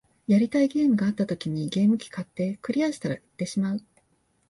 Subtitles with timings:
[0.25, 3.81] やりたいゲームがあった時にゲーム機買って、クリアしたら売ってしまう